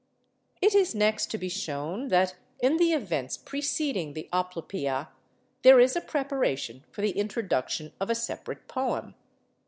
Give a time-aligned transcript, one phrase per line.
[0.63, 5.09] It is next to be shown that in the events preceding the 'Oplopœia,'
[5.61, 9.13] there is a preparation for the introduction of a separate poem.